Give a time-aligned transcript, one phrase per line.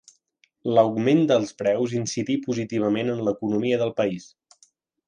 [0.77, 4.29] L'augment dels preus incidí positivament en l'economia del país.